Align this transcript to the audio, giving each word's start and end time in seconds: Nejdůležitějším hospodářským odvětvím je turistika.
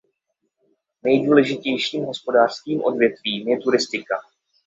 Nejdůležitějším 1.03 2.05
hospodářským 2.05 2.83
odvětvím 2.83 3.47
je 3.47 3.57
turistika. 3.61 4.15